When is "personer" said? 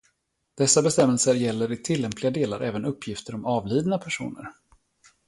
3.97-4.47